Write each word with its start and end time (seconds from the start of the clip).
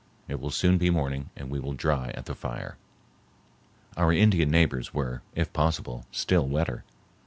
It 0.27 0.39
will 0.39 0.49
soon 0.49 0.79
be 0.79 0.89
morning 0.89 1.29
and 1.35 1.51
we 1.51 1.59
will 1.59 1.73
dry 1.75 2.09
at 2.15 2.25
the 2.25 2.33
fire." 2.33 2.75
Our 3.95 4.11
Indian 4.11 4.49
neighbors 4.49 4.95
were, 4.95 5.21
if 5.35 5.53
possible, 5.53 6.07
still 6.11 6.47
wetter. 6.47 6.83